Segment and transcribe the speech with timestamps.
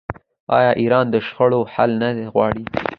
[0.57, 2.63] آیا ایران د شخړو حل نه غواړي؟